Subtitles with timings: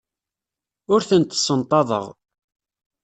[0.93, 2.05] Ur tent-ssenṭaḍeɣ.